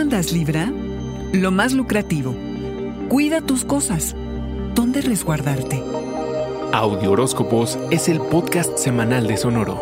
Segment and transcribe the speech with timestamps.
[0.00, 0.72] andas, Libra?
[1.32, 2.34] Lo más lucrativo.
[3.08, 4.14] Cuida tus cosas.
[4.74, 5.82] ¿Dónde resguardarte?
[6.72, 9.80] Audio Horóscopos es el podcast semanal de Sonoro.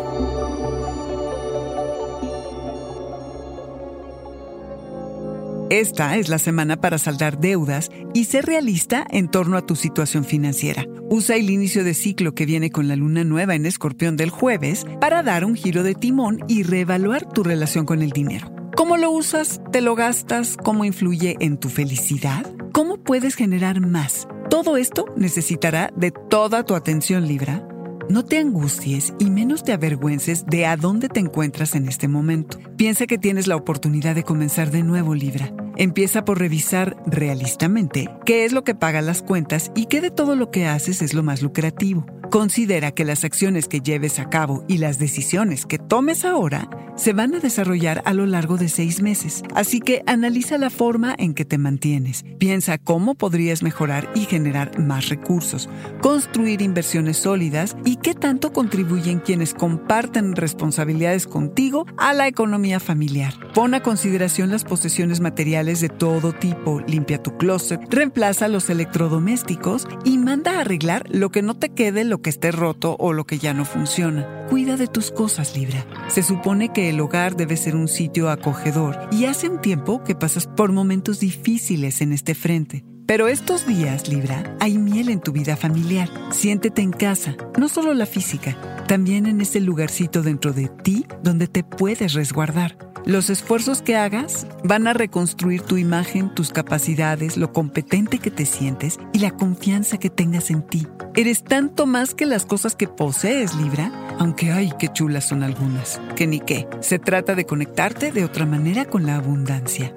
[5.69, 10.23] Esta es la semana para saldar deudas y ser realista en torno a tu situación
[10.23, 10.85] financiera.
[11.09, 14.85] Usa el inicio de ciclo que viene con la luna nueva en Escorpión del jueves
[14.99, 18.58] para dar un giro de timón y reevaluar tu relación con el dinero.
[18.79, 19.59] ¿Cómo lo usas?
[19.73, 20.55] ¿Te lo gastas?
[20.55, 22.45] ¿Cómo influye en tu felicidad?
[22.71, 24.25] ¿Cómo puedes generar más?
[24.49, 27.67] Todo esto necesitará de toda tu atención, Libra.
[28.07, 32.57] No te angusties y menos te avergüences de a dónde te encuentras en este momento.
[32.77, 35.51] Piensa que tienes la oportunidad de comenzar de nuevo, Libra.
[35.79, 40.35] Empieza por revisar realistamente qué es lo que paga las cuentas y qué de todo
[40.35, 42.05] lo que haces es lo más lucrativo.
[42.29, 47.13] Considera que las acciones que lleves a cabo y las decisiones que tomes ahora se
[47.13, 51.33] van a desarrollar a lo largo de seis meses, así que analiza la forma en
[51.33, 52.25] que te mantienes.
[52.37, 55.69] Piensa cómo podrías mejorar y generar más recursos,
[56.01, 63.33] construir inversiones sólidas y qué tanto contribuyen quienes comparten responsabilidades contigo a la economía familiar.
[63.53, 69.87] Pon a consideración las posesiones materiales de todo tipo, limpia tu closet, reemplaza los electrodomésticos
[70.03, 73.25] y manda a arreglar lo que no te quede, lo que esté roto o lo
[73.25, 74.47] que ya no funciona.
[74.49, 75.85] Cuida de tus cosas, Libra.
[76.07, 80.15] Se supone que el hogar debe ser un sitio acogedor y hace un tiempo que
[80.15, 82.83] pasas por momentos difíciles en este frente.
[83.05, 86.09] Pero estos días, Libra, hay miel en tu vida familiar.
[86.31, 88.55] Siéntete en casa, no solo la física,
[88.89, 92.75] también en ese lugarcito dentro de ti donde te puedes resguardar.
[93.05, 98.47] Los esfuerzos que hagas van a reconstruir tu imagen, tus capacidades, lo competente que te
[98.47, 100.87] sientes y la confianza que tengas en ti.
[101.13, 106.01] Eres tanto más que las cosas que posees, Libra, aunque ay, qué chulas son algunas.
[106.15, 106.67] Que ni qué.
[106.79, 109.93] Se trata de conectarte de otra manera con la abundancia.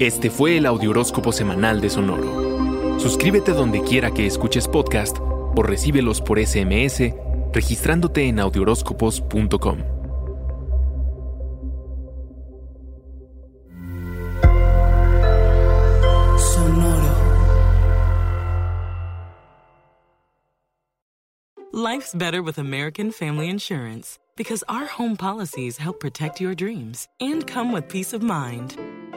[0.00, 2.98] Este fue el Audioróscopo Semanal de Sonoro.
[2.98, 7.12] Suscríbete donde quiera que escuches podcast o recíbelos por SMS
[7.52, 9.78] registrándote en audioróscopos.com.
[16.38, 17.14] Sonoro.
[21.74, 27.46] Life's better with American Family Insurance because our home policies help protect your dreams and
[27.46, 28.78] come with peace of mind.